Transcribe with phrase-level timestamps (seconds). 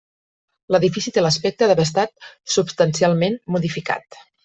[0.75, 4.23] L'edifici té l'aspecte d'haver estat substancialment modificat.